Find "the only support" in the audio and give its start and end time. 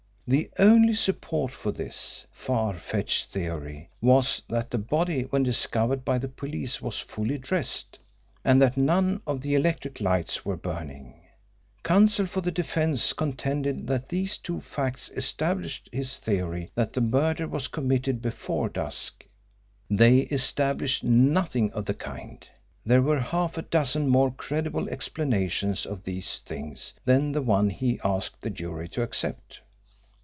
0.33-1.51